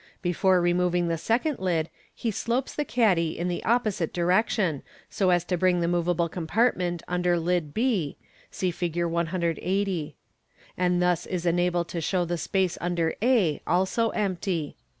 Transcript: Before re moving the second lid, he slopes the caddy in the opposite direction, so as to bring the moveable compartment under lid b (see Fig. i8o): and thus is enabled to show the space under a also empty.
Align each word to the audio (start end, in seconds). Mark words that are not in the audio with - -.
Before 0.23 0.59
re 0.61 0.73
moving 0.73 1.09
the 1.09 1.17
second 1.19 1.59
lid, 1.59 1.87
he 2.15 2.31
slopes 2.31 2.73
the 2.73 2.83
caddy 2.85 3.37
in 3.37 3.49
the 3.49 3.63
opposite 3.63 4.11
direction, 4.11 4.81
so 5.11 5.29
as 5.29 5.45
to 5.45 5.59
bring 5.59 5.79
the 5.79 5.87
moveable 5.87 6.27
compartment 6.27 7.03
under 7.07 7.37
lid 7.37 7.71
b 7.71 8.17
(see 8.49 8.71
Fig. 8.71 8.93
i8o): 8.95 10.13
and 10.75 11.03
thus 11.03 11.27
is 11.27 11.45
enabled 11.45 11.87
to 11.89 12.01
show 12.01 12.25
the 12.25 12.39
space 12.39 12.79
under 12.81 13.13
a 13.21 13.61
also 13.67 14.09
empty. 14.09 14.75